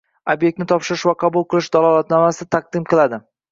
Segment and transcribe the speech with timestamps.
[0.33, 3.25] ob’ektni topshirish va qabul qilish dalolatnomasi taqdim qiladi.